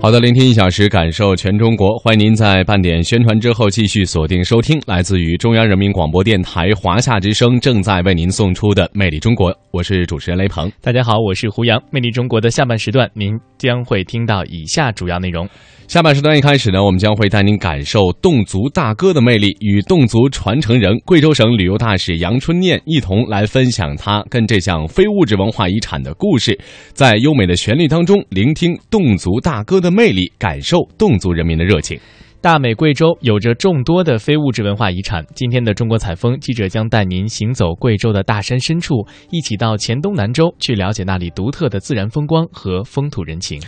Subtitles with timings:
[0.00, 1.98] 好的，聆听一小时，感受全中国。
[1.98, 10.70] 欢迎您在半点宣传之后继续锁定收听，来自于中央人民广播电台华夏之声正在为您送出的《魅力中国》，我是主持人雷鹏。
[10.80, 11.78] 大家好，我是胡杨。
[11.90, 15.48] 《魅力中国》的下半时段，您将会听到以下主要内容。
[15.88, 26.60] 下半时段一开始呢，我们将会带您感受侗族大歌的魅力，与侗族传承人、贵州省旅游大使杨春念一同来分享他跟这项非物质文化遗产的故事，
[26.92, 31.98] 在优美的旋律当中聆听侗族大歌的魅力，感受侗族人民的热情。
[32.42, 35.24] 大美贵州有着众多的非物质文化遗产。
[35.34, 38.94] 今天的中国采风记者将带您行走贵州的大山深处，
[39.30, 43.58] 一起到黔东南州去了解那里独特的自然风光和风土人情。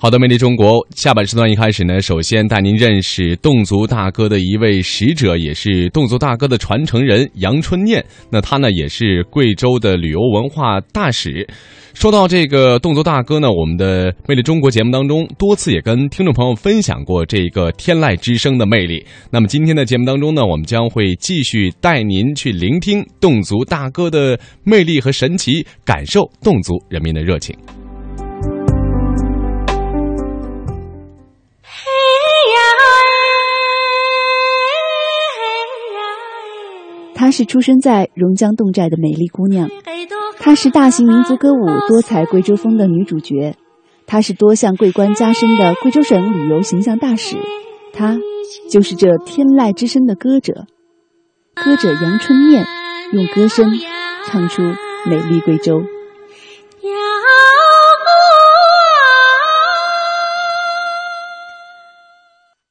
[0.00, 8.04] 好的，魅力中国下半时段一开始呢，首先带您认识侗族大歌的一位使者，也是侗族大歌的传承人杨春念。
[8.30, 11.44] 那他呢，也是贵州的旅游文化大使。
[11.94, 19.04] 说到这个侗族大歌呢，我们的魅力中国节目当中多次也跟听众朋友分享过这个天籁之声的魅力。
[19.32, 27.52] 那么今天的节目当中呢，我们将会继续带您去聆听侗族大歌的魅力和神奇，感受侗族人民的热情。
[37.28, 39.68] 她是出生在榕江侗寨的美丽姑娘，
[40.38, 43.54] 她是大型民族歌舞《多彩贵州风》的女主角，
[44.06, 47.36] 她是多项桂冠加身的贵州省旅游形象大使，
[47.92, 48.16] 她
[48.70, 50.64] 就是这天籁之声的歌者，
[51.54, 52.64] 歌者杨春念
[53.12, 53.74] 用歌声
[54.24, 54.62] 唱出
[55.06, 55.82] 美丽贵州。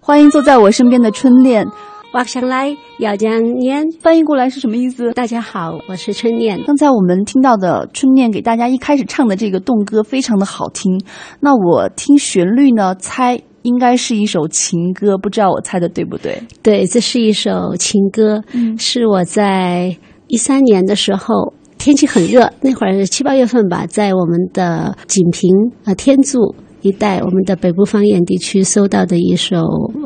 [0.00, 1.68] 欢迎坐在我身边的春恋。
[2.10, 5.12] 我想来要讲念，翻译过来是什么意思？
[5.12, 6.58] 大家好，我是春念。
[6.66, 10.98] 刚才我们听到的春念给大家一开始唱的这个动歌非常的好听。
[11.38, 16.42] 那我听旋律呢，猜应该是一首情歌，不知道我猜的对不对？
[16.62, 19.94] 对，这是一首情歌，嗯，是我在
[20.28, 25.50] 一三年的时候，天气很热，那会儿七八月份吧，在我们的锦屏
[25.84, 26.54] 啊天柱。
[26.82, 29.56] 一带我们的北部方言地区搜到的一首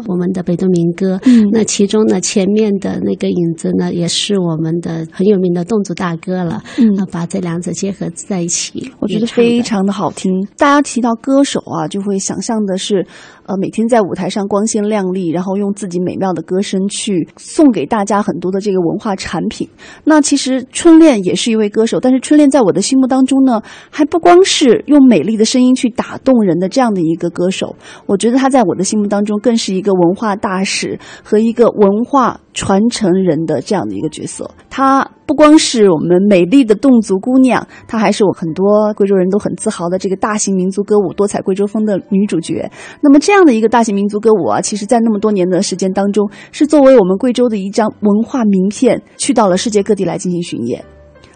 [0.06, 10.32] 我们的北都民歌，嗯，那其中呢前面的那个影子呢也是我们的很有名的侗族大歌了，嗯，把这两者结合在一起，我觉得非常的好听。
[10.56, 13.06] 大家提到歌手啊，就会想象的是。
[13.46, 19.68] 呃，每天在舞台上光鲜亮丽，然后用自己美妙的歌声去送给大家很多的这个文化产品。
[20.04, 23.60] 那其实春恋也是一位歌手，但是春恋在我的心目当中呢，
[23.90, 27.74] 还不光是用美丽的声音去打动人的这样的一个歌手。
[28.06, 34.50] 我觉得他在我的心目当中更是一个文化大使和一个文化传承人的这样的一个角色。
[34.70, 42.70] 他不光是我们美丽的侗族姑娘，她还是我很多贵州人都很自豪的这个大型民族歌舞《多彩贵州风》的女主角。
[43.00, 50.84] 那么这这样的一个大型民族歌舞啊，其实，在那么多年的时间当中，是作为我们贵州的一张文化名片，去到了世界各地来进行巡演。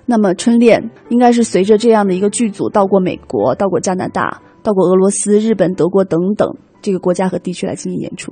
[0.05, 8.31] 那么，春恋应该是随着这样的一个剧组到过美国、到过加拿大、到过俄罗斯、日本、德国等等这个国家和地区来进行演出。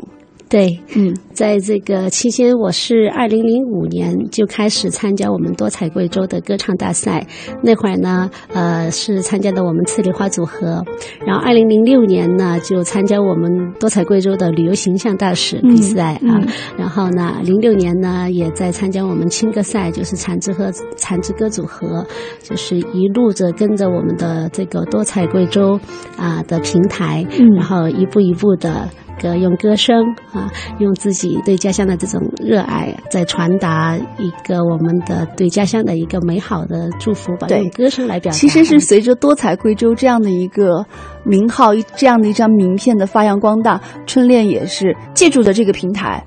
[0.55, 7.27] 对，嗯，在这个期间，我是二零零五年就开始参加我们多彩贵州的歌唱大赛。
[7.61, 10.85] 那会儿呢，呃，是参加的我们刺梨花组合。
[11.27, 16.39] 然后二零零六年呢，就参加我们多彩贵州的旅游形象大使比赛啊。
[16.79, 22.07] 然后呢，零六年呢，也在参加我们青歌赛，就是产之和产之歌组合，
[22.45, 25.81] 就是一路着跟着我们的这个多彩贵州
[26.17, 27.27] 啊的平台，
[27.57, 28.89] 然后一步一步的。
[29.21, 37.47] 歌用歌声啊，用自己对家乡的这种热爱，在传达一个我们的对家乡的一个美好的祝福吧。
[37.49, 38.37] 用歌声来表达。
[38.37, 40.85] 其实是随着多彩贵州这样的一个
[41.25, 46.25] 名号，这样的一张名片的发扬光大，春恋也是借助的这个平台，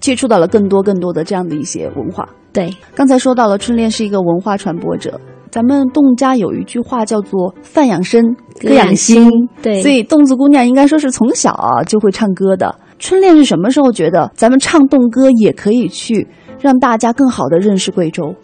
[0.00, 2.28] 接触到了更多更多的这样的一些文化。
[2.52, 5.20] 对，刚才说到了春恋是一个文化传播者。
[5.50, 9.30] 咱们侗家有一句话叫做“饭养身，歌养心”，
[9.62, 12.74] 对，所以侗族姑娘应该说是从小啊就会唱歌的。
[12.98, 16.26] 春恋是什么时候觉得咱们唱侗歌也可以去
[16.60, 18.34] 让大家更好的认识贵州？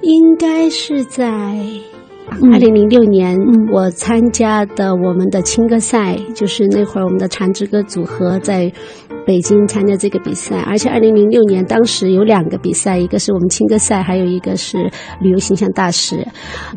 [0.00, 1.24] 应该是在
[2.40, 3.36] 二零零六年，
[3.70, 8.72] 我参加的我们的青歌赛，就是那会儿我们的长之歌组合在
[9.24, 14.90] 北京参加这个比赛，而且二零零六年当时有两个比赛，一个是我们青歌赛，还有一个是
[15.20, 16.26] 旅游形象大使，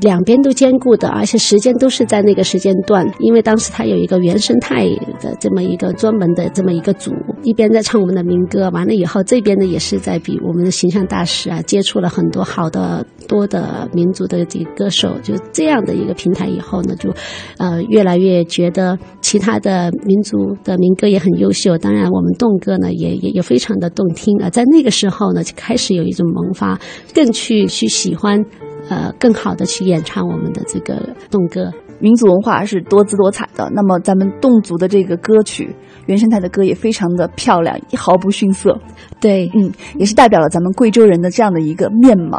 [0.01, 4.85] 两边都兼顾的，而且时间都是在那个时间段，因为当时他有一个原生态
[5.19, 7.11] 的这么一个专门的这么一个组，
[7.43, 17.09] 一边在唱我们的民歌，完了以后这边呢也是在比我们的形象大使啊，接触了很多好的多的民族的这个歌手，就这样的一个平台以后呢，就
[17.57, 26.79] 呃越来越觉得其他的民族的民歌也很优秀，当然我们动歌呢也也也非常的动听啊，在那个时候呢就开始有一种萌发，
[27.13, 28.45] 更去去喜欢，
[28.89, 31.71] 呃更好的去演唱我们的这个动歌。
[31.97, 35.73] 民族文化是多姿多彩的，那么咱们侗族的这个歌曲
[36.07, 38.77] 原生态的歌也非常的漂亮，毫不逊色。
[39.21, 42.37] 对，嗯，也是代表了咱们贵州人的这样的一个面貌。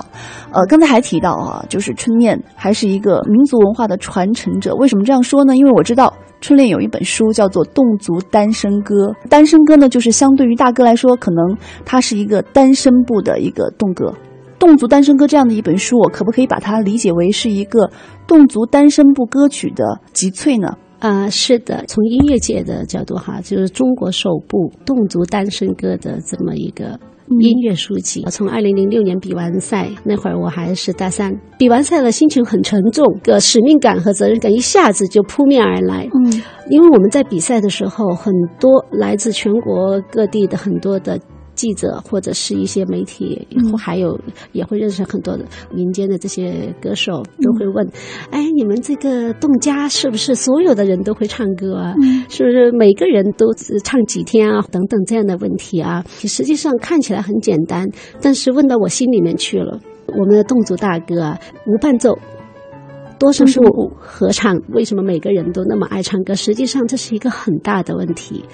[0.53, 4.75] 呃，刚才还提到啊，就是春念还是一个民族文化的传承者。
[4.75, 5.57] 为什么这样说呢？
[5.57, 8.95] 因为我知道春恋有一本书叫做《侗族单身歌》，
[9.29, 14.13] 单身歌呢，就是相对于大哥来说，可能它是一个单身部的一个动歌。
[14.59, 17.91] 侗族单身歌这样的一本书，我可不可以把它理解为是一个
[18.27, 20.77] 侗族单身部歌曲的集萃呢？
[20.99, 26.99] 啊、是的，从音乐界的角度哈，就是中国首部侗族单身歌的这么一个
[27.41, 28.25] 音乐书籍。
[28.31, 36.09] 从二零零六年比完赛那会儿，我还是大三，比完赛了，心情很沉重，个使命感和责任感一下子就扑面而来。
[36.15, 41.21] 嗯，因为我们在比赛的时候，很多来自全国各地的很多的
[41.57, 44.21] 记者或者是一些媒体，嗯还有
[44.53, 45.45] 也会认识很多的
[45.75, 47.89] 民间的这些歌手，都会问：
[48.31, 51.95] 哎，你们这个侗家是不是所有的人都会唱歌啊？
[52.29, 54.65] 是不是每个人都只唱几天啊？
[54.71, 57.89] 等等这样的问题啊，实际上看起来很简单，
[58.21, 59.81] 但是问到我心里面去了。
[60.07, 62.17] 我们的侗族大歌啊，无伴奏。
[63.19, 66.35] 多声部合唱，为什么每个人都那么爱唱歌？
[66.35, 68.45] 实际上这是一个很大的问题，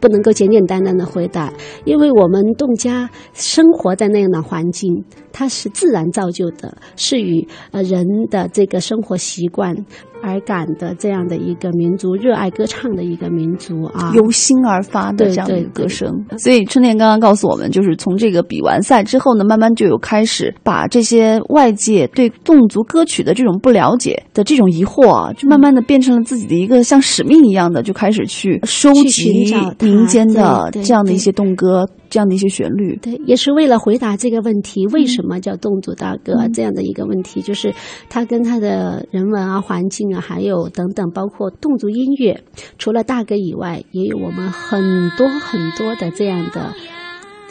[0.00, 1.52] 不能够简简单单的回答，
[1.84, 9.74] 因为我们侗家生活在那样的环境，它是自然造就的，是与呃人的这个生活习惯
[10.22, 14.12] 而感的这样的一个民族，热爱歌唱的一个民族啊。
[14.14, 16.08] 由心而发的这样的一个对歌声。
[16.38, 32.96] 所以春恋刚刚告诉我们，就是从这个比完赛之后呢，慢慢就有开始把这些外界对侗族歌曲的这种不了解的这种疑惑啊，就慢慢的变成了自己的一个像使命一样的，就开始去收去集民间的这样的一些动歌，这样的一些旋律。
[32.96, 36.52] 对，也是为了回答这个问题，为什么叫侗族大歌、嗯。
[36.52, 37.74] 这样的一个问题，就是
[38.08, 42.42] 它跟它的人文啊、环境啊，还有等等，包括侗族音乐，
[42.78, 46.74] 除了大歌以外，也有我们很多很多的这样的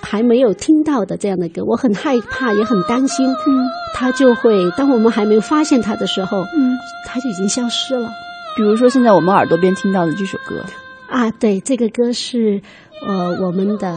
[0.01, 3.67] 还没有听到的这样的歌，我很害怕，也很担心，嗯。
[3.93, 6.77] 它就会当我们还没有发现它的时候，嗯，
[7.07, 8.11] 它就已经消失了。
[8.55, 10.63] 比如说现在我们耳朵边听到的这首歌，
[11.09, 12.61] 啊，对，这个歌是
[13.07, 13.95] 呃我们的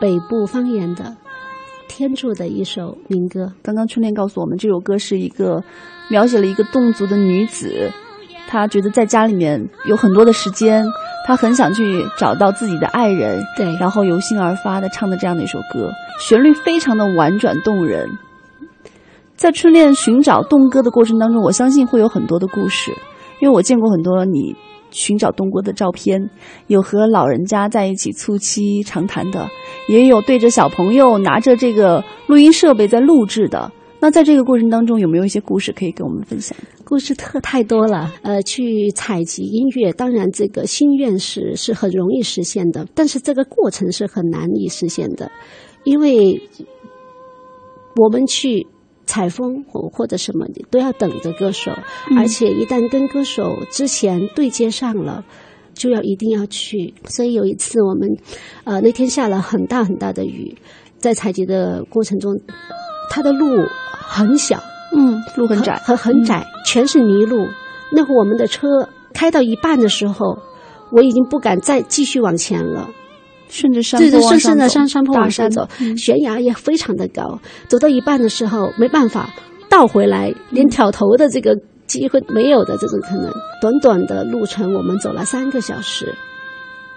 [0.00, 1.16] 北部方言的
[1.88, 3.52] 天柱的一首民歌。
[3.62, 5.62] 刚刚春恋告诉我们，这首歌是一个
[6.10, 7.90] 描写了一个侗族的女子，
[8.48, 10.84] 她觉得在家里面有很多的时间，
[11.26, 15.90] 她很想去找到自己的爱人，对然后由心而发的唱的这样的一首歌，
[16.20, 18.08] 旋律非常的婉转动人。
[19.34, 22.92] 在春恋寻找侗歌的过程当中，我相信会有很多的故事，
[23.40, 24.56] 因为我见过很多你
[24.96, 26.30] 寻找东郭的照片，
[26.68, 29.46] 有和老人家在一起促膝长谈的，
[29.88, 33.70] 也有对着小朋友拿着这个录音设备在录制的。
[33.98, 36.56] 那在这个过程当中，有没有一些故事可以跟我们分享？
[36.84, 45.30] 故事特太多了，呃，去采集音乐，当然这个心愿是是很容易实现的，但是这个过程是很难以实现的，
[45.84, 46.40] 因为
[47.96, 48.66] 我们去
[49.16, 51.72] 采风或或者什么你都要等着歌手，
[52.18, 55.24] 而且一旦跟歌手之前对接上了。
[55.74, 58.08] 就要一定要去，所以有一次我们，
[58.64, 60.56] 呃，那天下了很大很大的雨，
[60.96, 62.32] 在采集的过程中，
[63.10, 63.46] 它的路
[63.90, 64.58] 很小，
[64.96, 67.46] 嗯，路很窄，很很窄，全是泥路。
[67.92, 70.38] 那会儿我们的车开到一半的时候，
[70.92, 72.88] 我已经不敢再继续往前了。
[73.48, 77.40] 顺着山对对，坡顺顺着走山山坡往下走，嗯悬崖也非常的高。
[77.68, 79.32] 走到一半的时候，没办法
[79.68, 83.30] 倒回来，连挑头的这个机会没有的这种可能。
[83.60, 86.14] 短短的路程，我们走了三个小时，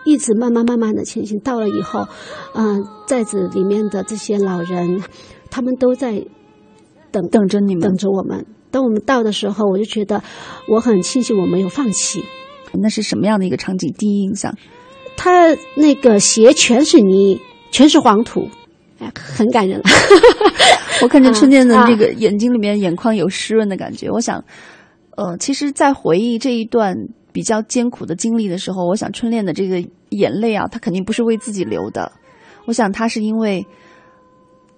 [0.04, 1.40] 一直慢慢慢慢的前行。
[1.40, 2.08] 到了以后，
[2.54, 5.02] 嗯、寨子里面的这些老人，
[5.50, 6.26] 他们都在
[7.12, 7.98] 等等着你们等。
[7.98, 8.46] 着我们。
[8.72, 10.22] 当我们到的时候，我就觉得
[10.68, 12.24] 我很庆幸我没有放弃。
[12.74, 13.92] 那是什么样的一个场景？
[13.98, 14.54] 第一印象，
[15.22, 18.48] 他那个鞋全是泥，全是黄土，
[19.00, 19.84] 哎，很感人了。
[21.04, 24.10] 我看见春天的啊这个眼睛里面眼眶有湿润的感觉。
[24.10, 24.42] 我想，
[25.18, 26.96] 呃，其实，在回忆这一段
[27.34, 32.14] 比较艰苦的经历的时候，我想春恋的这个眼泪啊，他肯定不是为自己流的。
[32.64, 33.68] 我想他是因为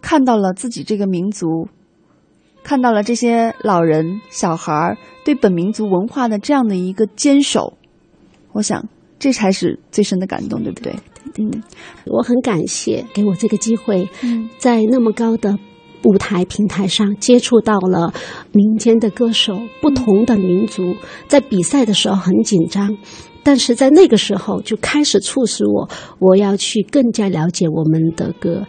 [0.01, 1.67] 看到了自己这个民族，
[2.63, 7.77] 看到了这些老人小孩儿对本民族文化的这样的一个坚守。
[8.53, 8.83] 我想
[9.21, 10.93] 这才是最深的感动，对不对？
[11.37, 11.63] 嗯，
[12.07, 15.57] 我很感谢给我这个机会，嗯在那么高的
[16.03, 18.11] 舞台平台上接触到了
[18.51, 20.95] 民间的歌手，不同的民族，
[21.27, 22.97] 在比赛的时候很紧张。
[23.43, 28.65] 但是在那个时候就开始促使我，我要去更加了解我们的歌，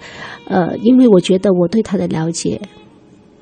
[0.46, 2.60] 呃，因为我觉得我对他的了解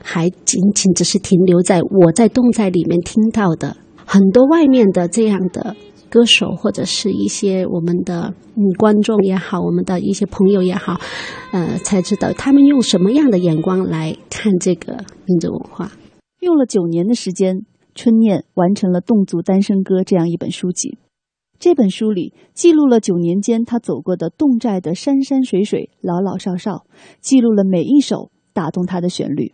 [0.02, 3.76] 还仅仅只是停留在我在动在里面听到的
[4.06, 5.76] 很多外面的这样的
[6.10, 11.00] 歌手或者是一些我们的嗯观众也好，我们的一些朋友也好，
[11.52, 15.92] 呃，才知道他们用什么样的眼光来看这个民族文化。
[16.40, 17.64] 用了九年的时间，
[17.94, 20.98] 春念完成了《侗族单身歌》这样一本书籍。
[21.58, 26.86] 这本书里记录了九年间他走过的侗寨的山山水水、老老少少，
[27.20, 29.52] 记录了每一首打动他的旋律。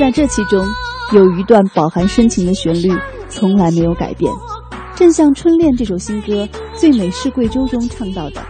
[0.00, 0.66] 在这其中，
[1.12, 2.88] 有一段饱含深情的旋律
[3.28, 4.32] 从来没有改变，
[4.96, 8.42] 正像《春恋》这首新歌《最美是贵州》中唱到的，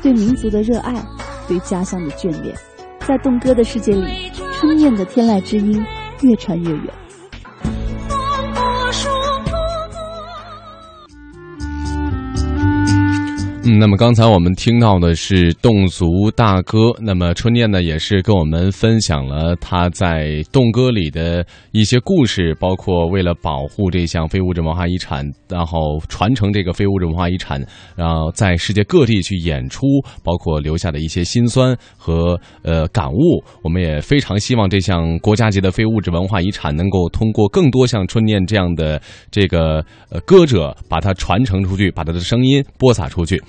[0.00, 1.04] 对民族的热爱，
[1.48, 2.56] 对家乡的眷恋，
[3.00, 5.84] 在动歌的世界里，春燕的天籁之音
[6.20, 7.01] 越传越远。
[13.64, 27.64] 嗯，那么刚才我们听到的是侗族大歌，那么春念呢也是跟我们分享了他在侗歌里的一些故事，包括为了保护这项非物质文化遗产，然后传承这个非物质文化遗产，
[27.94, 29.86] 然后在世界各地去演出，
[30.24, 33.44] 包括留下的一些辛酸和呃感悟。
[33.62, 39.00] 我们也非常希望这项国家级的非物质文化遗产能够通过更多像春念这样的
[39.30, 43.40] 这个呃歌者，把它传承出去，把他的声音播撒出去。